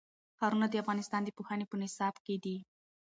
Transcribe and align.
ښارونه 0.37 0.65
د 0.69 0.75
افغانستان 0.83 1.21
د 1.23 1.29
پوهنې 1.37 1.65
په 1.67 1.75
نصاب 1.81 2.15
کې 2.25 2.35
دي. 2.43 2.57